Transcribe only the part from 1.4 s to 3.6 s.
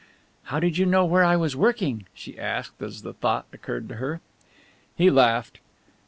working?" she asked, as the thought